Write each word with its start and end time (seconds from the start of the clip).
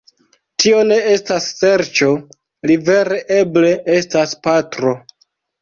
Tio 0.61 0.79
ne 0.91 0.95
estas 1.15 1.49
ŝerco, 1.59 2.09
li 2.71 2.79
vere 2.89 3.21
eble 3.41 3.73
estas 4.01 4.37
patro 4.49 4.99